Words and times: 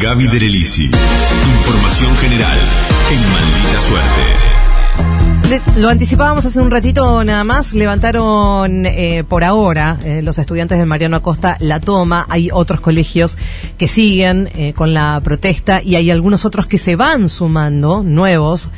Gaby 0.00 0.28
Derelisi. 0.28 0.84
Información 0.84 2.16
general 2.18 2.58
en 3.10 3.20
Maldita 3.32 3.80
Suerte. 3.80 4.48
Lo 5.76 5.88
anticipábamos 5.88 6.46
hace 6.46 6.60
un 6.60 6.70
ratito 6.70 7.24
nada 7.24 7.42
más. 7.42 7.72
Levantaron 7.74 8.86
eh, 8.86 9.24
por 9.26 9.42
ahora 9.42 9.98
eh, 10.04 10.22
los 10.22 10.38
estudiantes 10.38 10.78
de 10.78 10.86
Mariano 10.86 11.16
Acosta 11.16 11.56
la 11.58 11.80
toma. 11.80 12.26
Hay 12.28 12.50
otros 12.52 12.80
colegios 12.80 13.38
que 13.76 13.88
siguen 13.88 14.50
eh, 14.54 14.72
con 14.72 14.94
la 14.94 15.20
protesta 15.24 15.82
y 15.82 15.96
hay 15.96 16.12
algunos 16.12 16.44
otros 16.44 16.66
que 16.66 16.78
se 16.78 16.94
van 16.94 17.28
sumando, 17.28 18.02
nuevos 18.04 18.70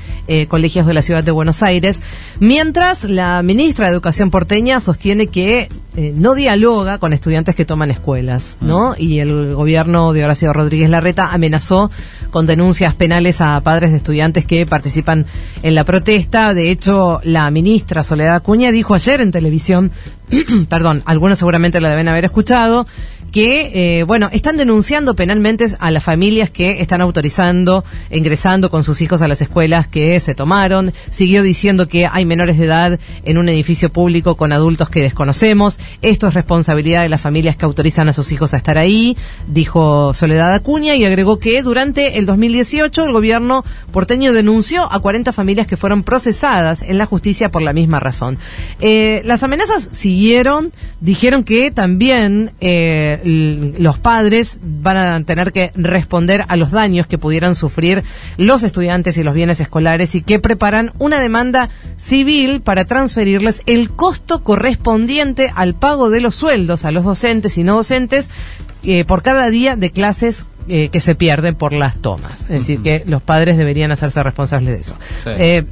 colegios 0.49 0.87
de 0.87 0.95
la 0.95 1.03
ciudad 1.03 1.25
de 1.25 1.33
Buenos 1.33 1.63
Aires. 1.63 2.03
Mientras 2.39 3.05
la 3.05 3.43
ministra 3.43 3.87
de 3.87 3.93
Educación 3.93 4.31
porteña 4.31 4.79
sostiene 4.79 5.27
que 5.27 5.69
no 5.97 6.35
dialoga 6.35 6.99
con 6.99 7.13
estudiantes 7.13 7.55
que 7.55 7.65
toman 7.65 7.91
escuelas, 7.91 8.57
¿no? 8.61 8.91
Mm. 8.91 8.95
Y 8.99 9.21
el 9.21 9.55
gobierno 9.55 10.13
de 10.13 10.25
Horacio 10.25 10.53
Rodríguez 10.53 10.91
Larreta 10.91 11.33
amenazó 11.33 11.91
con 12.31 12.47
denuncias 12.47 12.95
penales 12.95 13.41
a 13.41 13.61
padres 13.61 13.91
de 13.91 13.97
estudiantes 13.97 14.45
que 14.45 14.67
participan 14.67 15.27
en 15.63 15.75
la 15.75 15.85
protesta 15.85 16.55
de 16.55 16.71
hecho, 16.71 17.21
la 17.25 17.51
ministra 17.51 18.03
Soledad 18.03 18.37
Acuña 18.37 18.73
dijo 18.73 18.95
ayer 18.95 19.21
en 19.21 19.31
televisión, 19.31 19.91
perdón, 20.69 21.03
algunos 21.05 21.39
seguramente 21.39 21.81
la 21.81 21.91
deben 21.91 22.09
haber 22.09 22.25
escuchado, 22.25 22.87
que, 23.31 23.99
eh, 24.01 24.03
bueno, 24.05 24.29
están 24.33 24.57
denunciando 24.57 25.15
penalmente 25.15 25.67
a 25.79 25.91
las 25.91 26.03
familias 26.03 26.51
que 26.51 26.81
están 26.81 27.01
autorizando, 27.01 27.85
ingresando 28.11 28.71
con 28.71 28.85
sus 28.85 29.01
hijos 29.01 29.23
a 29.23 29.29
las 29.29 29.41
escuelas 29.43 29.89
que 29.89 30.19
se 30.21 30.35
tomaron. 30.35 30.93
Siguió 31.11 31.43
diciendo 31.43 31.89
que 31.89 32.07
hay 32.07 32.25
menores 32.25 32.59
de 32.59 32.67
edad 32.67 32.99
en 33.25 33.39
un 33.39 33.49
edificio 33.49 33.91
público 33.91 34.37
con 34.37 34.53
adultos 34.53 34.91
que 34.91 35.03
desconocemos. 35.03 35.79
Esto 36.03 36.29
es 36.29 36.35
responsabilidad 36.35 37.03
de 37.03 37.09
las 37.09 37.21
familias 37.21 37.57
que 37.57 37.65
autorizan 37.65 38.09
a 38.09 38.13
sus 38.13 38.33
hijos 38.33 38.55
a 38.55 38.57
estar 38.57 38.79
ahí, 38.79 39.17
dijo 39.47 40.15
Soledad 40.15 40.55
Acuña 40.55 40.95
y 40.97 41.05
agregó 41.05 41.39
que 41.39 41.63
durante 41.63 42.19
el 42.19 42.27
2018 42.27 43.05
el 43.05 43.13
gobierno 43.13 43.65
porteño 43.93 44.33
denunció 44.33 44.91
a 44.91 44.99
40 45.01 45.33
familias 45.33 45.67
que 45.67 45.77
fueron 45.77 46.03
procesadas 46.03 46.83
en 46.83 46.99
la 46.99 47.07
justicia 47.07 47.51
por 47.51 47.63
la 47.63 47.73
misma 47.73 48.01
razón. 48.01 48.39
Eh, 48.81 49.23
las 49.25 49.43
amenazas 49.43 49.89
siguieron, 49.93 50.73
dijeron 51.01 51.45
que 51.45 51.71
también 51.71 52.53
eh, 52.61 53.20
los 53.25 53.99
padres 53.99 54.59
van 54.63 54.97
a 54.97 55.25
tener 55.25 55.53
que 55.53 55.73
responder 55.75 56.45
a 56.49 56.57
los 56.57 56.71
daños 56.71 57.07
que 57.07 57.19
pudieran 57.19 57.55
sufrir 57.55 58.03
los 58.37 58.63
estudiantes 58.63 59.17
y 59.19 59.23
los 59.23 59.35
bienes 59.35 59.61
escolares 59.61 60.15
y 60.15 60.23
que 60.23 60.39
preparan 60.39 60.93
una 60.99 61.21
demanda 61.21 61.69
civil 61.97 62.61
para 62.61 62.85
transferirles 62.85 63.63
el 63.67 63.91
costo 63.91 64.43
correspondiente 64.43 65.53
al 65.55 65.75
pago 65.75 66.11
de 66.11 66.21
los 66.21 66.35
sueldos 66.35 66.85
a 66.85 66.91
los 66.91 67.05
docentes 67.05 67.59
y 67.59 67.65
no 67.65 67.77
docentes 67.77 68.31
eh, 68.83 69.05
por 69.05 69.23
cada 69.23 69.51
día 69.51 69.77
de 69.77 69.91
clases 69.91 70.47
eh, 70.69 70.89
que 70.89 71.01
se 71.01 71.15
pierden 71.15 71.55
por 71.55 71.73
las 71.73 71.97
tomas. 71.97 72.43
Es 72.43 72.49
decir, 72.49 72.81
que 72.81 73.03
los 73.07 73.23
padres 73.23 73.59
deberían 73.59 73.93
hacerse 73.93 74.23
responsables 74.23 74.75
de 74.75 74.81
eso. 74.81 74.97
Eh, 75.27 75.65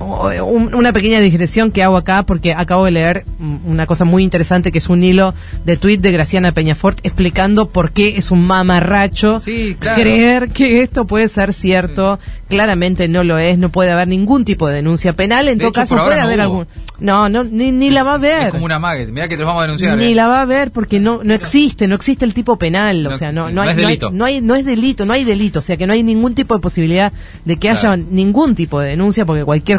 una 0.00 0.92
pequeña 0.92 1.20
digresión 1.20 1.70
que 1.70 1.82
hago 1.82 1.96
acá 1.96 2.22
porque 2.22 2.54
acabo 2.54 2.86
de 2.86 2.90
leer 2.90 3.24
una 3.66 3.86
cosa 3.86 4.04
muy 4.04 4.24
interesante 4.24 4.72
que 4.72 4.78
es 4.78 4.88
un 4.88 5.04
hilo 5.04 5.34
de 5.64 5.76
tuit 5.76 6.00
de 6.00 6.10
Graciana 6.10 6.52
Peñafort 6.52 6.98
explicando 7.02 7.68
por 7.68 7.92
qué 7.92 8.16
es 8.16 8.30
un 8.30 8.46
mamarracho 8.46 9.40
creer 9.78 10.48
que 10.48 10.82
esto 10.82 11.06
puede 11.06 11.28
ser 11.28 11.52
cierto. 11.52 12.18
Claramente 12.48 13.06
no 13.06 13.22
lo 13.22 13.38
es, 13.38 13.58
no 13.58 13.68
puede 13.68 13.92
haber 13.92 14.08
ningún 14.08 14.44
tipo 14.44 14.66
de 14.66 14.74
denuncia 14.74 15.12
penal. 15.12 15.46
En 15.46 15.58
todo 15.58 15.72
caso 15.72 15.96
puede 15.96 16.20
haber 16.20 16.40
algún... 16.40 16.66
No, 16.98 17.28
no 17.28 17.44
ni, 17.44 17.70
ni 17.70 17.90
la 17.90 18.02
va 18.02 18.14
a 18.14 18.18
ver. 18.18 18.46
Es 18.46 18.50
como 18.50 18.64
una 18.64 18.78
maggot. 18.78 19.08
Mira 19.08 19.28
que 19.28 19.36
te 19.36 19.44
vamos 19.44 19.60
a 19.60 19.62
denunciar. 19.62 19.96
Ni 19.96 20.06
¿eh? 20.06 20.14
la 20.14 20.26
va 20.26 20.42
a 20.42 20.44
ver 20.44 20.70
porque 20.70 20.98
no 21.00 21.20
no 21.22 21.34
existe, 21.34 21.86
no 21.86 21.94
existe 21.94 22.24
el 22.24 22.34
tipo 22.34 22.56
penal, 22.56 23.06
o 23.06 23.16
sea, 23.16 23.32
no 23.32 23.50
no, 23.50 23.62
hay, 23.62 23.74
delito. 23.74 24.10
No, 24.10 24.24
hay, 24.24 24.40
no 24.40 24.54
es 24.54 24.64
delito, 24.64 25.04
no 25.04 25.12
hay 25.12 25.24
delito, 25.24 25.60
o 25.60 25.62
sea 25.62 25.76
que 25.76 25.86
no 25.86 25.92
hay 25.92 26.02
ningún 26.02 26.34
tipo 26.34 26.54
de 26.54 26.60
posibilidad 26.60 27.12
de 27.44 27.56
que 27.56 27.70
haya 27.70 27.96
ningún 27.96 28.54
tipo 28.54 28.80
de 28.80 28.90
denuncia 28.90 29.24
porque 29.24 29.44
cualquier 29.44 29.78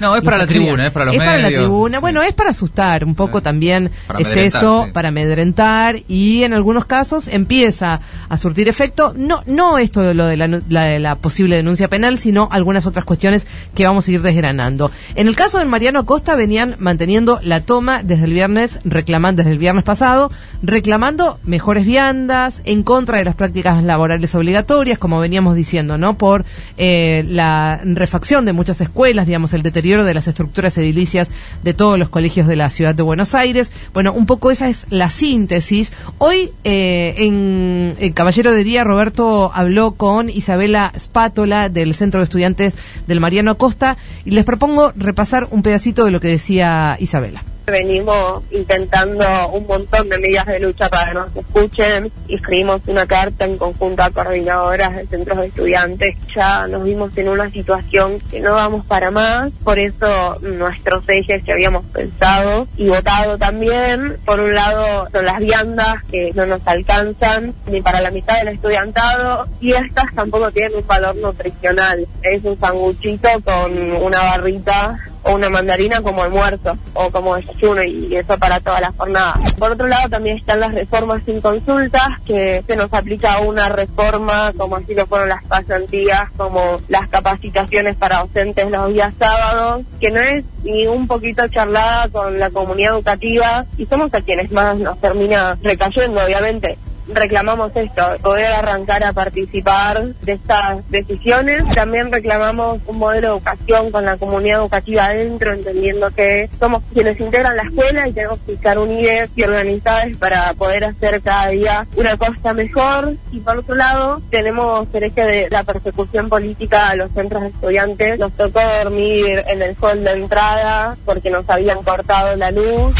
no, 0.00 0.16
es 0.16 0.22
para 0.22 0.38
la 0.38 0.46
tribuna, 0.46 0.86
es 0.86 0.92
para 0.92 1.06
los 1.06 1.14
es 1.14 1.18
medios. 1.18 1.34
para 1.34 1.50
la 1.50 1.56
tribuna, 1.56 2.00
bueno, 2.00 2.22
es 2.22 2.34
para 2.34 2.50
asustar, 2.50 3.04
un 3.04 3.14
poco 3.14 3.42
también 3.42 3.90
es 4.18 4.36
eso, 4.36 4.88
para 4.92 5.08
amedrentar 5.08 6.00
y 6.08 6.42
en 6.44 6.52
algunos 6.52 6.84
casos 6.84 7.28
empieza 7.28 8.00
a 8.28 8.36
surtir 8.36 8.68
efecto, 8.68 9.14
no 9.16 9.42
no 9.46 9.78
esto 9.78 10.00
de 10.02 10.14
lo 10.14 10.26
de 10.26 10.36
la, 10.36 11.16
posible 11.16 11.56
denuncia 11.56 11.88
penal, 11.88 12.18
sino 12.18 12.48
algunas 12.50 12.86
otras 12.86 13.04
cuestiones 13.04 13.46
que 13.74 13.84
vamos 13.84 14.06
a 14.06 14.12
ir 14.12 14.22
desgranando. 14.22 14.90
En 15.14 15.28
el 15.28 15.36
caso 15.36 15.58
de 15.58 15.64
Mariano 15.64 16.06
Costa 16.06 16.34
venían 16.34 16.76
manteniendo 16.78 17.40
la 17.42 17.60
toma 17.60 18.02
desde 18.02 18.24
el 18.24 18.32
viernes, 18.32 18.80
reclamando 18.84 19.42
desde 19.42 19.52
el 19.52 19.58
viernes 19.58 19.84
pasado, 19.84 20.30
reclamando 20.62 21.38
mejores 21.44 21.84
viandas, 21.84 22.62
en 22.64 22.82
contra 22.82 23.18
de 23.18 23.24
las 23.24 23.34
prácticas 23.34 23.82
laborales 23.82 24.34
obligatorias, 24.34 24.98
como 24.98 25.20
veníamos 25.20 25.56
diciendo, 25.56 25.98
¿no? 25.98 26.14
Por 26.14 26.44
eh, 26.76 27.24
la 27.28 27.80
refacción 27.84 28.44
de 28.44 28.52
muchas 28.52 28.80
escuelas, 28.80 29.26
digamos, 29.26 29.39
el 29.52 29.62
deterioro 29.62 30.04
de 30.04 30.14
las 30.14 30.28
estructuras 30.28 30.76
edilicias 30.78 31.30
de 31.62 31.74
todos 31.74 31.98
los 31.98 32.08
colegios 32.08 32.46
de 32.46 32.56
la 32.56 32.70
ciudad 32.70 32.94
de 32.94 33.02
Buenos 33.02 33.34
Aires. 33.34 33.72
Bueno, 33.92 34.12
un 34.12 34.26
poco 34.26 34.50
esa 34.50 34.68
es 34.68 34.86
la 34.90 35.10
síntesis. 35.10 35.92
Hoy 36.18 36.50
eh, 36.64 37.14
en, 37.18 37.94
en 37.98 38.12
Caballero 38.12 38.52
de 38.52 38.64
Día, 38.64 38.84
Roberto 38.84 39.50
habló 39.54 39.92
con 39.92 40.28
Isabela 40.28 40.92
Spátola 40.98 41.68
del 41.68 41.94
Centro 41.94 42.20
de 42.20 42.24
Estudiantes 42.24 42.76
del 43.06 43.20
Mariano 43.20 43.52
Acosta 43.52 43.96
y 44.24 44.32
les 44.32 44.44
propongo 44.44 44.92
repasar 44.96 45.48
un 45.50 45.62
pedacito 45.62 46.04
de 46.04 46.10
lo 46.10 46.20
que 46.20 46.28
decía 46.28 46.96
Isabela 47.00 47.42
venimos 47.70 48.42
intentando 48.50 49.24
un 49.52 49.66
montón 49.66 50.08
de 50.08 50.18
medidas 50.18 50.46
de 50.46 50.60
lucha 50.60 50.88
para 50.88 51.06
que 51.06 51.14
nos 51.14 51.36
escuchen. 51.36 52.12
Escribimos 52.28 52.82
una 52.86 53.06
carta 53.06 53.44
en 53.44 53.56
conjunto 53.58 54.02
a 54.02 54.10
coordinadoras 54.10 54.96
de 54.96 55.06
centros 55.06 55.38
de 55.38 55.46
estudiantes. 55.46 56.16
Ya 56.34 56.66
nos 56.66 56.84
vimos 56.84 57.16
en 57.16 57.28
una 57.28 57.50
situación 57.50 58.20
que 58.30 58.40
no 58.40 58.52
vamos 58.52 58.84
para 58.86 59.10
más. 59.10 59.50
Por 59.64 59.78
eso 59.78 60.38
nuestros 60.40 61.04
ejes 61.08 61.42
que 61.44 61.52
habíamos 61.52 61.84
pensado 61.86 62.66
y 62.76 62.88
votado 62.88 63.38
también, 63.38 64.18
por 64.24 64.40
un 64.40 64.54
lado 64.54 65.08
son 65.12 65.24
las 65.24 65.38
viandas 65.38 66.02
que 66.10 66.32
no 66.34 66.46
nos 66.46 66.60
alcanzan 66.66 67.54
ni 67.66 67.80
para 67.80 68.00
la 68.00 68.10
mitad 68.10 68.38
del 68.38 68.54
estudiantado 68.54 69.46
y 69.60 69.72
estas 69.72 70.14
tampoco 70.14 70.50
tienen 70.50 70.76
un 70.76 70.86
valor 70.86 71.16
nutricional. 71.16 72.06
Es 72.22 72.44
un 72.44 72.58
sanguchito 72.58 73.28
con 73.44 73.92
una 73.92 74.18
barrita 74.18 74.98
o 75.22 75.34
una 75.34 75.50
mandarina 75.50 76.00
como 76.02 76.22
almuerzo 76.22 76.76
o 76.94 77.10
como 77.10 77.36
desayuno 77.36 77.82
y 77.82 78.16
eso 78.16 78.38
para 78.38 78.60
toda 78.60 78.80
la 78.80 78.92
jornada. 78.92 79.34
Por 79.58 79.72
otro 79.72 79.86
lado 79.86 80.08
también 80.08 80.38
están 80.38 80.60
las 80.60 80.72
reformas 80.72 81.22
sin 81.24 81.40
consultas, 81.40 82.08
que 82.24 82.62
se 82.66 82.76
nos 82.76 82.92
aplica 82.92 83.38
una 83.40 83.68
reforma 83.68 84.52
como 84.56 84.76
así 84.76 84.94
lo 84.94 85.06
fueron 85.06 85.28
las 85.28 85.44
pasantías, 85.44 86.30
como 86.36 86.80
las 86.88 87.08
capacitaciones 87.08 87.96
para 87.96 88.20
docentes 88.20 88.70
los 88.70 88.92
días 88.92 89.14
sábados, 89.18 89.84
que 90.00 90.10
no 90.10 90.20
es 90.20 90.44
ni 90.62 90.86
un 90.86 91.06
poquito 91.06 91.46
charlada 91.48 92.08
con 92.08 92.38
la 92.38 92.50
comunidad 92.50 92.94
educativa 92.94 93.64
y 93.76 93.86
somos 93.86 94.12
a 94.14 94.20
quienes 94.20 94.50
más 94.50 94.76
nos 94.76 95.00
termina 95.00 95.58
recayendo, 95.62 96.24
obviamente 96.24 96.78
reclamamos 97.12 97.72
esto, 97.74 98.02
poder 98.22 98.52
arrancar 98.52 99.04
a 99.04 99.12
participar 99.12 100.14
de 100.14 100.32
estas 100.32 100.88
decisiones. 100.90 101.64
También 101.74 102.12
reclamamos 102.12 102.80
un 102.86 102.98
modelo 102.98 103.28
de 103.28 103.34
educación 103.34 103.90
con 103.90 104.04
la 104.04 104.16
comunidad 104.16 104.60
educativa 104.60 105.06
adentro, 105.06 105.52
entendiendo 105.52 106.10
que 106.10 106.48
somos 106.58 106.82
quienes 106.92 107.18
integran 107.20 107.56
la 107.56 107.62
escuela 107.64 108.08
y 108.08 108.12
tenemos 108.12 108.38
que 108.40 108.52
estar 108.54 108.78
unidas 108.78 109.30
y 109.34 109.42
organizadas 109.42 110.16
para 110.18 110.52
poder 110.54 110.84
hacer 110.84 111.20
cada 111.22 111.48
día 111.48 111.86
una 111.96 112.16
cosa 112.16 112.54
mejor. 112.54 113.14
Y 113.30 113.40
por 113.40 113.58
otro 113.58 113.74
lado, 113.74 114.20
tenemos 114.30 114.88
el 114.92 115.04
eje 115.04 115.24
de 115.24 115.48
la 115.50 115.62
persecución 115.64 116.28
política 116.28 116.88
a 116.88 116.96
los 116.96 117.12
centros 117.12 117.42
de 117.42 117.48
estudiantes. 117.48 118.18
Nos 118.18 118.32
tocó 118.32 118.60
dormir 118.82 119.44
en 119.46 119.62
el 119.62 119.76
hall 119.80 120.02
de 120.04 120.12
entrada 120.12 120.96
porque 121.04 121.30
nos 121.30 121.48
habían 121.48 121.82
cortado 121.82 122.36
la 122.36 122.50
luz. 122.50 122.94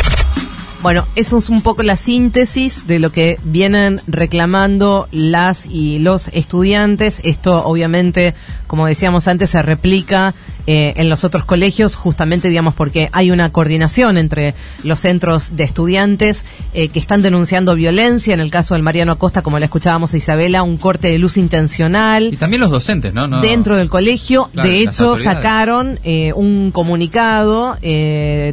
Bueno, 0.83 1.07
eso 1.15 1.37
es 1.37 1.51
un 1.51 1.61
poco 1.61 1.83
la 1.83 1.95
síntesis 1.95 2.87
de 2.87 2.99
lo 2.99 3.13
que 3.13 3.39
vienen 3.45 4.01
reclamando 4.07 5.09
las 5.13 5.67
y 5.67 5.99
los 5.99 6.29
estudiantes. 6.29 7.21
Esto 7.23 7.67
obviamente, 7.67 8.35
como 8.67 8.87
decíamos 8.87 9.29
antes, 9.29 9.51
se 9.51 9.61
replica 9.61 10.35
eh, 10.67 10.95
en 10.97 11.09
los 11.09 11.25
otros 11.25 11.45
colegios, 11.45 11.95
justamente, 11.95 12.49
digamos, 12.49 12.75
porque 12.75 13.09
hay 13.13 13.31
una 13.31 13.51
coordinación 13.51 14.19
entre 14.19 14.55
los 14.85 15.01
centros 15.01 15.57
de 15.57 15.65
estudiantes 15.65 16.45
eh, 16.75 16.89
que 16.89 16.99
están 16.99 17.23
denunciando 17.23 17.75
violencia. 17.75 18.35
En 18.35 18.41
el 18.41 18.51
caso 18.51 18.75
del 18.75 18.83
Mariano 18.83 19.13
Acosta, 19.13 19.43
como 19.43 19.59
le 19.59 19.65
escuchábamos 19.65 20.15
a 20.15 20.17
Isabela, 20.17 20.63
un 20.63 20.77
corte 20.77 21.09
de 21.09 21.19
luz 21.19 21.37
intencional. 21.37 22.31
Y 22.33 22.37
también 22.37 22.61
los 22.61 22.71
docentes, 22.71 23.15
¿no? 23.15 23.41
dentro 23.41 23.77
del 23.77 23.89
colegio. 23.89 24.51
de 24.53 24.81
hecho, 24.81 25.17
sacaron 25.17 25.99
eh, 26.05 26.33
un 26.35 26.71
comunicado, 26.73 27.77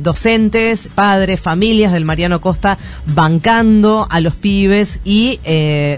docentes, 0.01 0.89
padres, 0.93 1.41
familias 1.41 1.93
del 1.93 2.05
Mariano 2.05 2.35
Acosta, 2.35 2.77
bancando 3.05 4.07
a 4.09 4.19
los 4.21 4.35
pibes 4.35 4.99
y, 5.03 5.39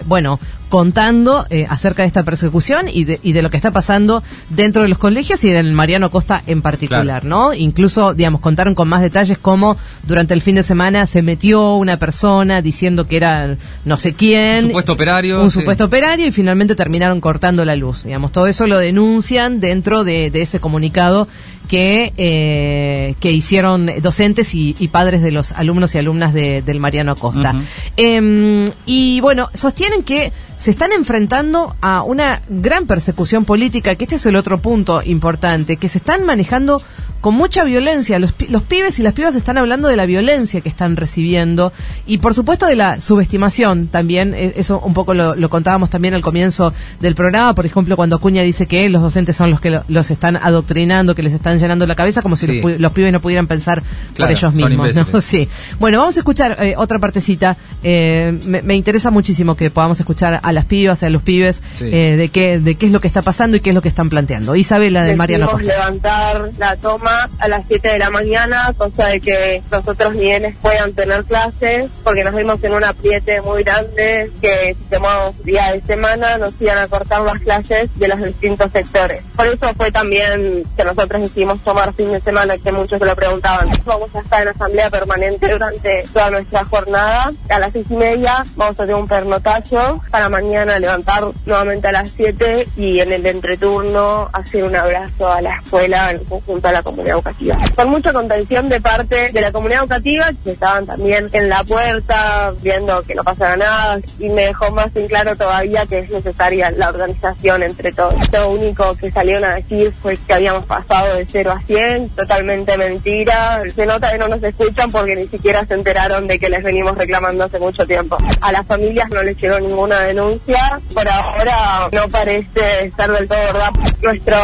bueno, 0.06 0.40
contando 0.70 1.46
acerca 1.68 2.04
de 2.04 2.08
esta 2.08 2.24
persecución 2.24 2.88
y 2.92 3.04
de, 3.06 3.20
y 3.24 3.32
de 3.32 3.42
lo 3.42 3.50
que 3.50 3.58
está 3.58 3.72
pasando 3.72 4.24
dentro 4.50 4.84
de 4.84 4.88
los 4.88 4.98
colegios 4.98 5.44
y 5.44 5.50
del 5.50 5.74
Mariano 5.74 6.09
Acosta 6.10 6.44
en 6.46 6.62
particular, 6.62 7.24
¿no? 7.24 7.54
Incluso, 7.54 8.14
digamos, 8.14 8.42
contaron 8.42 8.76
con 8.76 8.88
más 8.88 9.02
detalles 9.02 9.38
como 9.38 9.78
durante 10.06 10.34
el 10.34 10.42
fin 10.42 10.56
de 10.56 10.64
semana 10.64 11.08
se 11.08 11.22
metió 11.22 11.76
una 11.76 11.98
persona 11.98 12.62
diciendo 12.62 13.08
que 13.08 13.18
era 13.18 13.58
no 13.86 13.98
sé 13.98 14.14
quién. 14.14 14.66
Un 14.66 14.70
supuesto 14.72 14.94
operario. 14.94 15.42
Un 15.42 15.52
sí. 15.52 15.60
supuesto 15.60 15.86
operario 15.86 16.28
y 16.28 16.32
finalmente 16.32 16.76
terminaron 16.76 17.22
cortando 17.22 17.64
la 17.66 17.76
luz. 17.76 18.04
Digamos, 18.04 18.32
todo 18.32 18.48
eso 18.48 18.68
lo 18.68 18.78
denuncian 18.78 19.60
dentro 19.60 20.04
de, 20.04 20.30
de 20.32 20.42
ese 20.42 20.60
comunicado 20.60 21.28
que, 21.70 22.12
eh, 22.18 23.16
que 23.22 23.32
hicieron 23.32 23.90
docentes 24.02 24.54
y, 24.56 24.76
y 24.80 24.88
padres 24.90 25.22
de 25.22 25.32
los 25.32 25.52
alumnos 25.54 25.94
y 25.96 26.00
alumnas 26.00 26.34
de- 26.34 26.62
del 26.64 26.80
Mariano 26.80 27.12
Acosta. 27.14 27.54
Em, 27.96 28.72
y 28.86 29.22
bueno, 29.22 29.50
sostienen 29.54 30.04
que 30.04 30.32
se 30.58 30.72
están 30.72 30.92
enfrentando 30.92 31.76
a 31.82 32.04
una 32.04 32.42
gran 32.50 32.86
persecución 32.86 33.46
política, 33.46 33.96
que 33.96 34.04
este 34.06 34.16
es 34.16 34.26
el 34.26 34.36
otro 34.36 34.62
punto 34.62 35.02
importante, 35.06 35.78
que 35.78 35.88
se 35.88 36.00
están 36.00 36.26
manejando 36.26 36.82
con 37.22 37.36
mucha 37.36 37.64
violencia. 37.66 38.18
Los, 38.20 38.34
los 38.50 38.64
pibes 38.64 38.98
y 39.00 39.04
las 39.04 39.14
pibas 39.14 39.36
están 39.36 39.58
hablando 39.58 39.88
de 39.90 39.96
la 39.98 40.06
violencia 40.06 40.62
que 40.62 40.70
están 40.70 40.96
recibiendo 40.96 41.72
y 42.08 42.18
por 42.20 42.34
supuesto 42.34 42.66
de 42.66 42.76
la 42.78 43.00
subestimación 43.02 43.88
también. 43.88 44.34
Eh, 44.34 44.54
Eso 44.58 44.80
un 44.80 44.94
poco 44.94 45.14
lo, 45.14 45.36
lo 45.36 45.50
contábamos 45.50 45.90
también 45.90 46.14
al 46.14 46.22
comienzo 46.22 46.74
del 47.02 47.16
programa, 47.16 47.54
por 47.56 47.66
ejemplo, 47.66 47.96
cuando 47.98 48.16
Acuña 48.18 48.42
dice 48.42 48.68
que 48.68 48.88
los 48.90 49.02
docentes 49.02 49.36
son 49.36 49.52
los 49.52 49.60
que 49.62 49.70
lo- 49.70 49.84
los 49.90 50.10
están 50.12 50.38
adoctrinando, 50.38 51.14
que 51.16 51.24
les 51.24 51.34
están 51.34 51.59
llenando 51.60 51.86
la 51.88 51.96
cabeza, 51.96 52.22
como 52.22 52.36
si 52.36 52.46
Sí. 52.46 52.62
los, 52.62 52.80
los 52.80 52.92
pibes 52.94 53.12
no 53.12 53.22
pudieran 53.22 53.48
pensar 53.48 53.82
por 53.84 54.16
Claro, 54.16 54.32
ellos 54.32 54.40
son 54.42 54.56
mismos. 54.56 54.90
Sí. 55.24 55.48
Bueno, 55.80 56.00
vamos 56.00 56.16
a 56.18 56.20
escuchar 56.20 56.58
eh, 56.64 56.74
otra 56.78 57.00
partecita. 57.00 57.58
Eh, 57.84 58.40
me, 58.46 58.62
me 58.62 58.76
interesa 58.76 59.12
muchísimo 59.12 59.56
que 59.56 59.70
podamos 59.70 60.00
escuchar 60.00 60.40
a 60.42 60.52
las 60.52 60.66
pibas 60.66 61.02
y 61.02 61.06
a 61.06 61.10
los 61.10 61.22
pibes 61.22 61.62
Sí. 61.78 61.86
eh, 61.92 62.16
de 62.18 62.30
qué 62.30 62.60
de 62.60 62.76
qué 62.76 62.86
es 62.88 62.92
lo 62.92 63.00
que 63.02 63.08
está 63.08 63.22
pasando 63.22 63.58
y 63.58 63.60
qué 63.60 63.70
es 63.70 63.76
lo 63.76 63.82
que 63.82 63.90
están 63.90 64.10
planteando. 64.10 64.56
Isabela 64.56 65.04
de 65.04 65.16
Mariano 65.16 65.46
Decidimos 65.48 65.68
Costa. 65.68 65.86
levantar 65.86 66.50
la 66.58 66.76
toma 66.78 67.30
a 67.40 67.48
las 67.48 67.64
7 67.68 67.88
de 67.90 68.00
la 68.00 68.10
mañana, 68.10 68.74
cosa 68.78 69.08
de 69.08 69.20
que 69.22 69.62
los 69.72 69.88
otros 69.88 70.16
niveles 70.16 70.56
puedan 70.62 70.94
tener 70.94 71.24
clases, 71.26 71.90
porque 72.04 72.24
nos 72.24 72.36
vimos 72.36 72.64
en 72.64 72.74
un 72.74 72.84
apriete 72.84 73.42
muy 73.42 73.64
grande 73.64 74.32
que 74.42 74.76
si 74.78 74.84
tomamos 74.90 75.36
día 75.44 75.72
de 75.74 75.82
semana 75.82 76.38
nos 76.38 76.54
iban 76.60 76.78
a 76.78 76.88
cortar 76.88 77.22
las 77.22 77.40
clases 77.42 77.90
de 77.96 78.08
los 78.08 78.22
distintos 78.24 78.72
sectores. 78.72 79.24
Por 79.36 79.48
eso 79.48 79.74
fue 79.76 79.92
también 79.92 80.64
que 80.76 80.84
nosotros 80.84 81.22
tomar 81.58 81.94
fin 81.94 82.12
de 82.12 82.22
semana, 82.22 82.58
que 82.58 82.72
muchos 82.72 83.00
se 83.00 83.06
lo 83.06 83.16
preguntaban. 83.16 83.70
Vamos 83.86 84.10
a 84.14 84.20
estar 84.20 84.42
en 84.42 84.50
asamblea 84.50 84.90
permanente 84.90 85.52
durante 85.52 86.04
toda 86.14 86.32
nuestra 86.32 86.66
jornada. 86.66 87.32
A 87.50 87.60
las 87.60 87.74
seis 87.74 87.88
y 87.90 87.96
media 87.96 88.46
vamos 88.56 88.80
a 88.80 88.84
tener 88.84 88.96
un 88.96 89.08
pernotazo 89.08 90.02
para 90.12 90.30
mañana 90.30 90.80
levantar 90.80 91.24
nuevamente 91.46 91.88
a 91.88 91.92
las 91.92 92.12
7 92.12 92.68
y 92.78 93.00
en 93.00 93.12
el 93.12 93.26
entreturno 93.26 94.30
hacer 94.34 94.64
un 94.64 94.76
abrazo 94.76 95.32
a 95.32 95.42
la 95.42 95.58
escuela 95.58 96.12
en 96.12 96.24
conjunto 96.26 96.68
a 96.68 96.72
la 96.72 96.84
comunidad 96.84 97.16
educativa. 97.16 97.58
Con 97.76 97.90
mucha 97.90 98.14
contención 98.14 98.70
de 98.70 98.82
parte 98.82 99.32
de 99.32 99.42
la 99.42 99.52
comunidad 99.52 99.84
educativa 99.84 100.26
que 100.44 100.52
estaban 100.52 100.86
también 100.86 101.30
en 101.34 101.50
la 101.50 101.64
puerta 101.64 102.54
viendo 102.62 103.02
que 103.04 103.16
no 103.16 103.24
pasara 103.24 103.58
nada 103.58 104.00
y 104.20 104.30
me 104.30 104.46
dejó 104.46 104.72
más 104.72 104.96
en 104.96 105.08
claro 105.08 105.36
todavía 105.36 105.86
que 105.86 106.00
es 106.00 106.10
necesaria 106.10 106.72
la 106.72 106.90
organización 106.90 107.64
entre 107.64 107.92
todos. 107.92 108.16
Lo 108.32 108.50
único 108.50 108.96
que 108.96 109.12
salieron 109.12 109.44
a 109.46 109.56
decir 109.56 109.94
fue 110.02 110.18
que 110.18 110.34
habíamos 110.34 110.66
pasado 110.66 111.16
de 111.16 111.26
0 111.40 111.52
a 111.52 111.62
100, 111.62 112.10
totalmente 112.10 112.78
mentira. 112.78 113.62
Se 113.74 113.86
nota 113.86 114.12
que 114.12 114.18
no 114.18 114.28
nos 114.28 114.44
escuchan 114.44 114.92
porque 114.92 115.16
ni 115.16 115.26
siquiera 115.28 115.66
se 115.66 115.74
enteraron 115.74 116.28
de 116.28 116.38
que 116.38 116.50
les 116.50 116.62
venimos 116.62 116.98
reclamando 116.98 117.46
hace 117.46 117.60
mucho 117.60 117.86
tiempo. 117.88 118.18
A 118.42 118.52
las 118.52 118.66
familias 118.66 119.10
no 119.10 119.24
les 119.24 119.38
llegó 119.38 119.58
ninguna 119.58 120.02
denuncia. 120.02 120.82
Por 120.94 121.08
ahora 121.08 121.88
no 121.94 122.10
parece 122.10 122.92
ser 122.94 123.12
del 123.12 123.28
todo 123.30 123.40
verdad. 123.54 123.72
Nuestro 124.02 124.36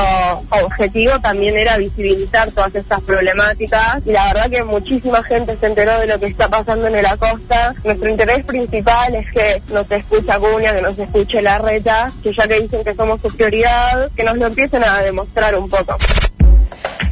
objetivo 0.51 1.19
también 1.19 1.57
era 1.57 1.77
visibilizar 1.77 2.50
todas 2.51 2.74
estas 2.74 3.01
problemáticas 3.01 3.97
y 4.06 4.12
la 4.12 4.27
verdad 4.27 4.50
que 4.50 4.63
muchísima 4.63 5.21
gente 5.24 5.57
se 5.59 5.65
enteró 5.65 6.00
de 6.00 6.07
lo 6.07 6.18
que 6.18 6.27
está 6.27 6.47
pasando 6.47 6.88
en 6.88 7.03
la 7.03 7.18
costa. 7.18 7.74
Nuestro 7.83 8.09
interés 8.09 8.45
principal 8.45 9.15
es 9.15 9.30
que 9.31 9.62
nos 9.74 9.92
escuche 9.92 10.31
Acuña, 10.31 10.74
que 10.74 10.81
nos 10.81 10.97
escuche 10.97 11.42
la 11.42 11.57
reta, 11.57 12.09
que 12.24 12.31
ya 12.33 12.47
que 12.47 12.62
dicen 12.62 12.86
que 12.86 12.95
somos 12.95 13.19
su 13.19 13.36
prioridad, 13.36 14.09
que 14.15 14.24
nos 14.24 14.38
lo 14.38 14.47
empiecen 14.47 14.81
a 14.86 15.01
demostrar 15.01 15.56
un 15.56 15.69
poco. 15.69 15.97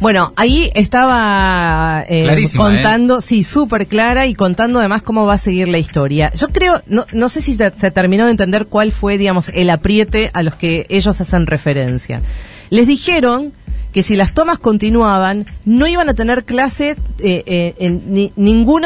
Bueno, 0.03 0.33
ahí 0.35 0.69
estaba 0.75 2.03
eh, 2.09 2.23
Clarísima, 2.23 2.65
contando, 2.65 3.21
sí, 3.21 3.45
súper 3.45 3.87
clara 3.87 4.27
y 4.27 4.33
contando 4.33 4.79
además 4.79 5.01
cómo 5.01 5.25
va 5.25 5.35
a 5.35 5.37
seguir 5.37 5.69
la 5.69 5.77
historia. 5.77 6.29
Yo 6.35 6.49
creo, 6.49 6.81
no, 6.87 7.05
no 7.13 7.29
sé 7.29 7.41
si 7.41 7.53
se, 7.53 7.71
se 7.71 7.89
terminó 7.89 8.25
de 8.25 8.31
entender 8.31 8.65
cuál 8.65 8.91
fue, 8.91 9.17
digamos, 9.17 9.47
el 9.47 9.69
apriete 9.69 10.29
a 10.33 10.43
los 10.43 10.55
que 10.55 10.87
ellos 10.89 11.21
hacen 11.21 11.47
referencia. 11.47 12.21
Les 12.69 12.85
dijeron 12.85 13.53
que 13.93 14.03
si 14.03 14.15
las 14.15 14.33
tomas 14.33 14.59
continuaban, 14.59 15.45
no 15.65 15.87
iban 15.87 16.09
a 16.09 16.13
tener 16.13 16.43
clases 16.43 16.97
eh, 17.19 17.43
eh, 17.45 17.75
en 17.79 18.13
ni- 18.13 18.33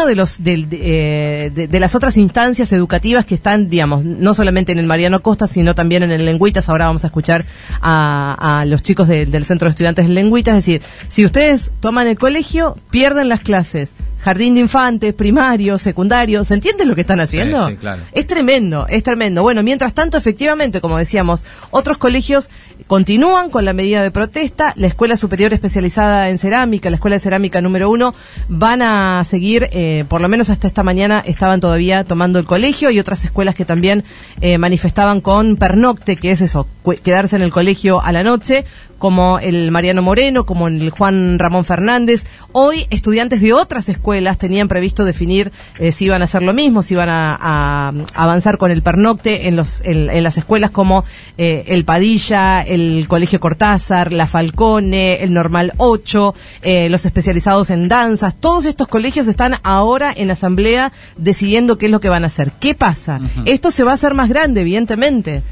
de 0.06 0.16
los 0.16 0.44
de, 0.44 0.68
eh, 0.72 1.52
de- 1.56 1.68
de 1.68 1.80
las 1.80 1.96
otras 1.96 2.18
instancias 2.18 2.72
educativas 2.74 3.26
que 3.26 3.34
están, 3.36 3.70
digamos, 3.70 4.04
no 4.04 4.34
solamente 4.34 4.72
en 4.74 4.80
el 4.80 4.86
Mariano 4.86 5.22
Costa, 5.22 5.48
sino 5.48 5.74
también 5.76 6.04
en 6.04 6.12
el 6.12 6.26
Lengüitas. 6.26 6.70
Ahora 6.70 6.86
vamos 6.88 7.04
a 7.04 7.08
escuchar 7.08 7.46
a, 7.82 8.64
los 8.68 8.84
chicos 8.84 9.08
de- 9.08 9.26
del 9.26 9.46
Centro 9.46 9.68
de 9.68 9.72
Estudiantes 9.72 10.06
del 10.06 10.16
Lengüitas. 10.16 10.58
Es 10.58 10.66
decir, 10.66 10.82
si 11.08 11.26
ustedes 11.26 11.72
toman 11.80 12.08
el 12.08 12.18
colegio, 12.20 12.78
pierden 12.92 13.30
las 13.30 13.42
clases. 13.42 13.94
Jardín 14.20 14.56
de 14.56 14.62
infantes, 14.62 15.14
primario, 15.14 15.78
secundario, 15.78 16.44
¿se 16.44 16.54
entiende 16.54 16.86
lo 16.86 16.96
que 16.96 17.02
están 17.02 17.20
haciendo? 17.20 17.68
sí, 17.70 17.76
claro. 17.76 18.04
Es 18.12 18.28
tremendo, 18.28 18.86
es 18.88 19.04
tremendo. 19.04 19.42
Bueno, 19.42 19.64
mientras 19.64 19.94
tanto, 19.94 20.18
efectivamente, 20.18 20.82
como 20.82 20.98
decíamos, 20.98 21.46
otros 21.72 21.98
colegios 21.98 22.50
continúan 22.88 23.50
con 23.50 23.66
la 23.66 23.74
medida 23.74 24.02
de 24.02 24.12
protesta. 24.12 24.74
La 24.76 24.88
Escuela 24.88 25.18
Superior 25.18 25.54
Especializada 25.54 26.30
en 26.30 26.38
Cerámica, 26.38 26.90
la 26.90 26.96
Escuela 26.96 27.16
de 27.16 27.20
Cerámica 27.20 27.62
número 27.62 27.90
uno, 27.90 28.14
van 28.48 28.82
a 28.82 29.24
seguir, 29.24 29.70
eh, 29.72 30.06
por 30.08 30.22
lo 30.22 30.30
menos 30.30 30.50
hasta 30.50 30.68
esta 30.68 30.84
mañana, 30.84 31.22
estaban 31.26 31.60
todavía 31.60 32.04
tomando 32.04 32.40
el 32.40 32.46
colegio 32.46 32.90
y 32.92 33.00
otras 33.00 33.24
escuelas 33.24 33.56
que 33.56 33.66
también 33.66 34.04
eh, 34.42 34.58
manifestaban 34.58 35.22
con 35.22 35.58
pernocte, 35.58 36.16
que 36.16 36.32
es 36.32 36.42
eso, 36.42 36.68
quedarse 37.04 37.36
en 37.36 37.42
el 37.42 37.52
colegio 37.52 38.02
a 38.02 38.12
la 38.12 38.24
noche, 38.24 38.66
como 38.98 39.40
el 39.40 39.72
Mariano 39.72 40.02
Moreno, 40.02 40.46
como 40.46 40.68
el 40.68 40.90
Juan 40.90 41.40
Ramón 41.40 41.66
Fernández. 41.66 42.26
Hoy 42.52 42.88
estudiantes 42.90 43.42
de 43.42 43.54
otras 43.54 43.90
escuelas 43.90 44.38
tenían 44.38 44.68
previsto 44.68 45.06
definir 45.06 45.52
eh, 45.80 45.92
si 45.92 46.06
iban 46.06 46.22
a 46.22 46.26
hacer 46.26 46.42
lo 46.42 46.54
mismo, 46.54 46.82
si 46.82 46.94
iban 46.94 47.10
a, 47.10 47.38
a 47.40 47.94
avanzar 48.16 48.58
con 48.58 48.72
el 48.72 48.82
pernocte 48.82 49.48
en, 49.48 49.56
los, 49.56 49.82
en, 49.82 50.10
en 50.10 50.24
las 50.24 50.38
escuelas 50.38 50.72
como 50.72 51.06
eh, 51.38 51.66
el 51.68 51.86
Padilla, 51.86 52.62
el 52.62 53.06
Colegio 53.08 53.40
Cortázar, 53.40 54.14
la 54.14 54.28
Falcone, 54.28 55.24
el 55.24 55.34
Normal 55.34 55.74
8, 55.78 56.36
eh, 56.64 56.90
los 56.90 57.06
especializados 57.06 57.70
en 57.70 57.88
danzas. 57.88 58.36
Todos 58.36 58.66
estos 58.66 58.88
colegios 58.88 59.28
están 59.28 59.56
ahora 59.64 60.14
en 60.16 60.32
asamblea 60.32 60.92
decidiendo 61.18 61.78
qué 61.78 61.88
es 61.88 61.92
lo 61.92 62.00
que 62.00 62.10
van 62.10 62.24
a 62.24 62.28
hacer. 62.28 62.52
¿Qué 62.60 62.74
pasa? 62.74 63.20
Esto 63.46 63.72
se 63.72 63.84
va 63.84 63.92
a 63.92 63.96
hacer 63.96 64.14
más 64.14 64.30
grande, 64.30 64.62
evidentemente 64.62 65.44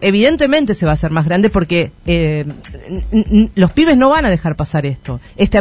evidentemente 0.00 0.74
se 0.74 0.86
va 0.86 0.92
a 0.92 0.94
hacer 0.94 1.10
más 1.10 1.24
grande 1.24 1.50
porque 1.50 1.92
eh, 2.06 2.44
los 3.54 3.72
pibes 3.72 3.96
no 3.96 4.10
van 4.10 4.24
a 4.24 4.30
dejar 4.30 4.56
pasar 4.56 4.86
esto, 4.86 5.20
este 5.36 5.58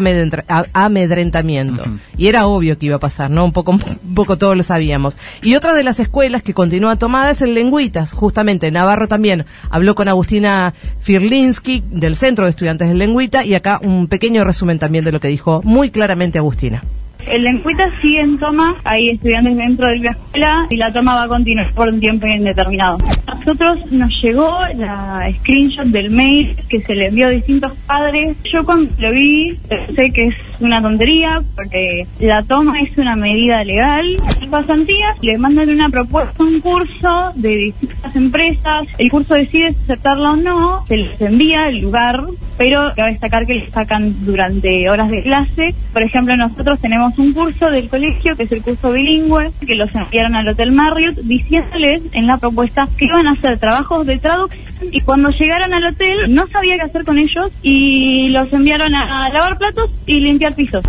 amedrentamiento. 0.73 1.83
Y 2.17 2.27
era 2.27 2.47
obvio 2.47 2.77
que 2.77 2.87
iba 2.87 2.97
a 2.97 2.99
pasar, 2.99 3.29
¿no? 3.29 3.45
Un 3.45 3.51
poco, 3.51 3.71
un 3.71 4.15
poco 4.15 4.37
todos 4.37 4.55
lo 4.55 4.63
sabíamos. 4.63 5.17
Y 5.41 5.55
otra 5.55 5.73
de 5.73 5.83
las 5.83 5.99
escuelas 5.99 6.43
que 6.43 6.53
continúa 6.53 6.95
tomada 6.95 7.31
es 7.31 7.41
el 7.41 7.53
Lengüitas, 7.53 8.13
justamente. 8.13 8.71
Navarro 8.71 9.07
también 9.07 9.45
habló 9.69 9.95
con 9.95 10.07
Agustina 10.07 10.73
Firlinsky 10.99 11.83
del 11.89 12.15
Centro 12.15 12.45
de 12.45 12.51
Estudiantes 12.51 12.89
del 12.89 12.97
Lengüita 12.97 13.45
y 13.45 13.53
acá 13.55 13.79
un 13.81 14.07
pequeño 14.07 14.43
resumen 14.43 14.79
también 14.79 15.05
de 15.05 15.11
lo 15.11 15.19
que 15.19 15.27
dijo 15.27 15.61
muy 15.63 15.91
claramente 15.91 16.37
Agustina. 16.37 16.83
El 17.27 17.43
Lencuita 17.43 17.91
sigue 18.01 18.21
en 18.21 18.39
toma, 18.39 18.77
hay 18.83 19.09
estudiantes 19.09 19.55
dentro 19.55 19.87
de 19.87 19.99
la 19.99 20.11
escuela 20.11 20.67
y 20.69 20.77
la 20.77 20.91
toma 20.91 21.15
va 21.15 21.23
a 21.23 21.27
continuar 21.27 21.71
por 21.73 21.89
un 21.89 21.99
tiempo 21.99 22.25
indeterminado. 22.25 22.97
A 23.27 23.35
nosotros 23.35 23.91
nos 23.91 24.11
llegó 24.23 24.57
la 24.75 25.31
screenshot 25.39 25.87
del 25.87 26.09
mail 26.09 26.55
que 26.69 26.81
se 26.81 26.95
le 26.95 27.07
envió 27.07 27.27
a 27.27 27.31
distintos 27.31 27.73
padres. 27.85 28.37
Yo 28.51 28.65
cuando 28.65 28.91
lo 28.97 29.11
vi 29.11 29.57
pensé 29.67 30.11
que 30.11 30.27
es 30.27 30.35
una 30.59 30.81
tontería 30.81 31.41
porque 31.55 32.07
la 32.19 32.43
toma 32.43 32.81
es 32.81 32.97
una 32.97 33.15
medida 33.15 33.63
legal. 33.63 34.17
Las 34.39 34.47
pasantías 34.49 35.17
le 35.21 35.37
mandan 35.37 35.69
una 35.69 35.89
propuesta, 35.89 36.43
un 36.43 36.59
curso 36.61 37.31
de 37.35 37.57
distintas 37.57 38.15
empresas. 38.15 38.87
El 38.97 39.09
curso 39.09 39.33
decide 39.35 39.67
aceptarla 39.67 40.31
o 40.31 40.35
no, 40.35 40.85
se 40.87 40.97
les 40.97 41.21
envía 41.21 41.67
el 41.67 41.79
lugar, 41.79 42.23
pero 42.57 42.91
cabe 42.95 43.11
destacar 43.11 43.45
que 43.45 43.55
le 43.55 43.71
sacan 43.71 44.25
durante 44.25 44.89
horas 44.89 45.09
de 45.11 45.21
clase. 45.21 45.75
Por 45.93 46.03
ejemplo, 46.03 46.35
nosotros 46.35 46.79
tenemos 46.79 47.17
un 47.17 47.33
curso 47.33 47.69
del 47.69 47.89
colegio 47.89 48.35
que 48.35 48.43
es 48.43 48.51
el 48.51 48.61
curso 48.61 48.91
bilingüe, 48.91 49.51
que 49.65 49.75
los 49.75 49.93
enviaron 49.95 50.35
al 50.35 50.47
Hotel 50.47 50.71
Marriott 50.71 51.15
diciéndoles 51.17 52.03
en 52.11 52.27
la 52.27 52.37
propuesta 52.37 52.87
que 52.97 53.05
iban 53.05 53.27
a 53.27 53.31
hacer 53.31 53.57
trabajos 53.59 54.05
de 54.05 54.17
traducción 54.17 54.69
y 54.91 55.01
cuando 55.01 55.29
llegaron 55.29 55.73
al 55.73 55.85
hotel 55.85 56.33
no 56.33 56.47
sabía 56.47 56.77
qué 56.77 56.83
hacer 56.83 57.03
con 57.03 57.17
ellos 57.17 57.51
y 57.61 58.29
los 58.29 58.51
enviaron 58.53 58.95
a 58.95 59.29
lavar 59.29 59.57
platos 59.57 59.91
y 60.05 60.19
limpiar 60.19 60.48
pisos. 60.55 60.83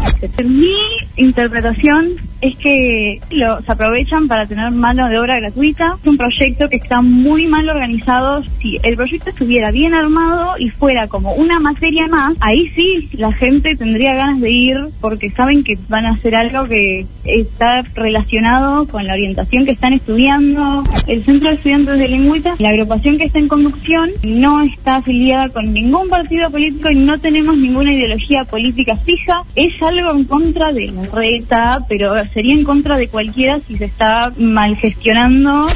Mi 0.44 0.74
interpretación 1.16 2.12
es 2.40 2.56
que 2.56 3.20
los 3.30 3.68
aprovechan 3.68 4.28
para 4.28 4.46
tener 4.46 4.70
mano 4.70 5.08
de 5.08 5.18
obra 5.18 5.38
gratuita. 5.40 5.96
Es 6.00 6.06
un 6.06 6.16
proyecto 6.16 6.68
que 6.68 6.76
está 6.76 7.02
muy 7.02 7.46
mal 7.46 7.68
organizado. 7.68 8.42
Si 8.60 8.78
el 8.82 8.96
proyecto 8.96 9.30
estuviera 9.30 9.70
bien 9.70 9.94
armado 9.94 10.54
y 10.58 10.70
fuera 10.70 11.08
como 11.08 11.34
una 11.34 11.60
materia 11.60 12.06
más, 12.06 12.34
ahí 12.40 12.68
sí 12.74 13.08
la 13.12 13.32
gente 13.32 13.76
tendría 13.76 14.14
ganas 14.14 14.40
de 14.40 14.50
ir 14.50 14.76
porque 15.00 15.30
saben 15.30 15.64
que 15.64 15.78
van 15.88 16.06
a 16.06 16.12
hacer 16.12 16.34
algo 16.34 16.64
que 16.64 17.06
está 17.24 17.82
relacionado 17.94 18.86
con 18.86 19.06
la 19.06 19.14
orientación 19.14 19.64
que 19.64 19.72
están 19.72 19.92
estudiando. 19.92 20.84
El 21.06 21.24
Centro 21.24 21.48
de 21.48 21.56
Estudiantes 21.56 21.98
de 21.98 22.08
Lingüita, 22.08 22.54
la 22.58 22.70
agrupación 22.70 23.18
que 23.18 23.24
está 23.24 23.38
en 23.38 23.48
conducción, 23.48 24.10
no 24.22 24.62
está 24.62 24.96
afiliada 24.96 25.48
con 25.50 25.72
ningún 25.72 26.08
partido 26.08 26.50
político 26.50 26.90
y 26.90 26.96
no 26.96 27.18
tenemos 27.18 27.56
ninguna 27.56 27.92
ideología 27.92 28.44
política 28.44 28.96
fija. 28.96 29.42
Es 29.54 29.80
algo 29.82 30.12
en 30.12 30.24
contra 30.24 30.72
de 30.72 30.86
la 30.88 31.02
reta, 31.04 31.84
pero 31.88 32.14
sería 32.32 32.54
en 32.54 32.64
contra 32.64 32.96
de 32.96 33.08
cualquiera 33.08 33.60
si 33.66 33.76
se 33.76 33.86
está 33.86 34.32
mal 34.36 34.76
gestionando 34.76 35.68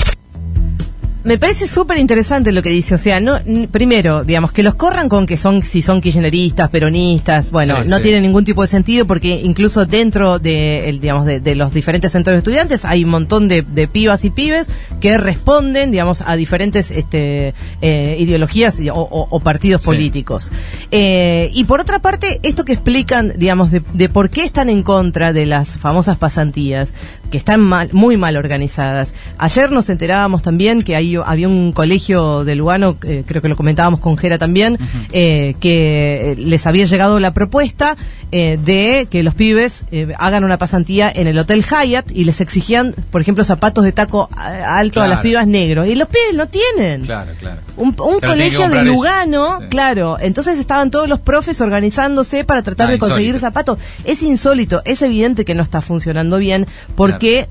me 1.24 1.38
parece 1.38 1.66
súper 1.66 1.98
interesante 1.98 2.52
lo 2.52 2.62
que 2.62 2.68
dice. 2.68 2.94
O 2.94 2.98
sea, 2.98 3.18
no, 3.18 3.40
primero, 3.70 4.24
digamos, 4.24 4.52
que 4.52 4.62
los 4.62 4.74
corran 4.74 5.08
con 5.08 5.26
que 5.26 5.38
son, 5.38 5.62
si 5.64 5.80
son 5.80 6.00
kirchneristas, 6.00 6.68
peronistas, 6.68 7.50
bueno, 7.50 7.82
no 7.84 8.00
tiene 8.00 8.20
ningún 8.20 8.44
tipo 8.44 8.62
de 8.62 8.68
sentido 8.68 9.06
porque 9.06 9.40
incluso 9.42 9.86
dentro 9.86 10.38
de, 10.38 10.88
el, 10.88 11.00
digamos, 11.00 11.24
de, 11.24 11.54
los 11.54 11.72
diferentes 11.72 12.12
centros 12.12 12.34
de 12.34 12.38
estudiantes 12.38 12.84
hay 12.84 13.04
un 13.04 13.10
montón 13.10 13.48
de, 13.48 13.62
pibas 13.90 14.24
y 14.24 14.30
pibes 14.30 14.68
que 15.00 15.16
responden, 15.18 15.90
digamos, 15.90 16.22
a 16.26 16.36
diferentes 16.36 16.90
este, 16.90 17.54
eh, 17.80 18.16
ideologías 18.18 18.78
o, 18.92 19.40
partidos 19.40 19.82
políticos. 19.82 20.50
Eh, 20.90 21.50
y 21.54 21.64
por 21.64 21.80
otra 21.80 21.98
parte, 22.00 22.40
esto 22.42 22.64
que 22.64 22.72
explican, 22.72 23.32
digamos, 23.36 23.70
de, 23.70 23.82
de 23.92 24.08
por 24.08 24.30
qué 24.30 24.44
están 24.44 24.68
en 24.68 24.82
contra 24.82 25.32
de 25.32 25.46
las 25.46 25.78
famosas 25.78 26.18
pasantías, 26.18 26.92
que 27.34 27.38
están 27.38 27.62
mal, 27.62 27.88
muy 27.90 28.16
mal 28.16 28.36
organizadas. 28.36 29.12
Ayer 29.38 29.72
nos 29.72 29.90
enterábamos 29.90 30.40
también 30.42 30.82
que 30.82 30.94
hay 30.94 31.16
había 31.16 31.48
un 31.48 31.72
colegio 31.72 32.44
de 32.44 32.54
Lugano, 32.54 32.96
eh, 33.02 33.24
creo 33.26 33.42
que 33.42 33.48
lo 33.48 33.56
comentábamos 33.56 33.98
con 33.98 34.16
Jera 34.16 34.38
también, 34.38 34.78
eh, 35.10 35.56
que 35.58 36.36
les 36.38 36.64
había 36.68 36.84
llegado 36.84 37.18
la 37.18 37.34
propuesta 37.34 37.96
eh, 38.36 38.58
de 38.60 39.06
que 39.08 39.22
los 39.22 39.36
pibes 39.36 39.86
hagan 40.18 40.42
una 40.42 40.58
pasantía 40.58 41.08
en 41.08 41.28
el 41.28 41.38
Hotel 41.38 41.64
Hyatt 41.64 42.10
y 42.10 42.24
les 42.24 42.40
exigían, 42.40 42.92
por 43.12 43.20
ejemplo, 43.20 43.44
zapatos 43.44 43.84
de 43.84 43.92
taco 43.92 44.28
alto 44.34 45.00
a 45.02 45.06
las 45.06 45.20
pibas 45.20 45.46
negros. 45.46 45.86
Y 45.86 45.94
los 45.94 46.08
pibes 46.08 46.34
no 46.34 46.48
tienen. 46.48 47.04
Claro, 47.04 47.30
claro. 47.38 47.60
Un, 47.76 47.92
colegio 47.92 48.68
de 48.68 48.82
Lugano, 48.82 49.60
claro. 49.68 50.16
Entonces 50.18 50.58
estaban 50.58 50.90
todos 50.90 51.08
los 51.08 51.20
profes 51.20 51.60
organizándose 51.60 52.42
para 52.42 52.62
tratar 52.62 52.88
ah, 52.88 52.90
de 52.90 52.98
conseguir 52.98 53.38
zapatos. 53.38 53.78
Es 54.02 54.24
insólito, 54.24 54.82
es 54.84 55.02
evidente 55.02 55.44
que 55.44 55.54
no 55.54 55.62
está 55.62 55.80
funcionando 55.80 56.38
bien 56.38 56.66
porque, 56.96 57.48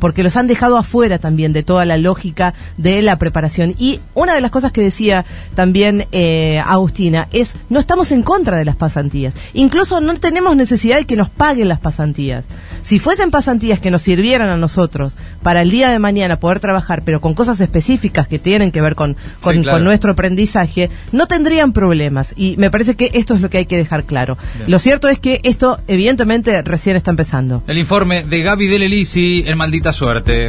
porque 0.00 0.24
los 0.24 0.36
han 0.36 0.48
dejado 0.48 0.76
afuera 0.76 1.20
también 1.20 1.52
de 1.52 1.62
toda 1.62 1.84
la 1.84 1.98
lógica 1.98 2.52
de 2.78 3.00
la 3.00 3.16
preparación. 3.16 3.76
Y 3.78 4.00
una 4.14 4.34
de 4.34 4.40
las 4.40 4.50
cosas 4.50 4.72
que 4.72 4.80
decía 4.80 5.24
también 5.54 6.08
eh, 6.10 6.60
Agustina 6.66 7.28
es, 7.30 7.54
no 7.70 7.78
estamos 7.78 8.10
en 8.10 8.24
contra 8.24 8.56
de 8.56 8.64
las 8.64 8.74
pasantías. 8.74 9.34
Incluso 9.54 10.00
no 10.00 10.15
tenemos 10.20 10.56
necesidad 10.56 10.96
de 10.96 11.04
que 11.04 11.16
nos 11.16 11.28
paguen 11.28 11.68
las 11.68 11.80
pasantías. 11.80 12.44
Si 12.82 12.98
fuesen 12.98 13.30
pasantías 13.30 13.80
que 13.80 13.90
nos 13.90 14.02
sirvieran 14.02 14.48
a 14.48 14.56
nosotros 14.56 15.16
para 15.42 15.62
el 15.62 15.70
día 15.70 15.90
de 15.90 15.98
mañana 15.98 16.38
poder 16.38 16.60
trabajar, 16.60 17.02
pero 17.04 17.20
con 17.20 17.34
cosas 17.34 17.60
específicas 17.60 18.28
que 18.28 18.38
tienen 18.38 18.70
que 18.70 18.80
ver 18.80 18.94
con, 18.94 19.16
con, 19.40 19.84
nuestro 19.84 20.12
aprendizaje, 20.12 20.90
no 21.12 21.26
tendrían 21.26 21.72
problemas. 21.72 22.32
Y 22.36 22.56
me 22.58 22.70
parece 22.70 22.94
que 22.94 23.10
esto 23.14 23.34
es 23.34 23.40
lo 23.40 23.50
que 23.50 23.58
hay 23.58 23.66
que 23.66 23.76
dejar 23.76 24.04
claro. 24.04 24.38
Lo 24.66 24.78
cierto 24.78 25.08
es 25.08 25.18
que 25.18 25.40
esto, 25.42 25.80
evidentemente, 25.88 26.62
recién 26.62 26.96
está 26.96 27.10
empezando. 27.10 27.62
El 27.66 27.78
informe 27.78 28.22
de 28.22 28.42
Gaby 28.42 28.66
Delelisi 28.66 29.44
en 29.46 29.58
Maldita 29.58 29.92
Suerte. 29.92 30.48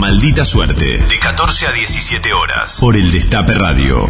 Maldita 0.00 0.44
Suerte, 0.44 0.84
de 0.84 1.18
14 1.20 1.66
a 1.66 1.72
17 1.72 2.32
horas, 2.32 2.78
por 2.80 2.96
el 2.96 3.10
Destape 3.10 3.52
Radio. 3.52 4.08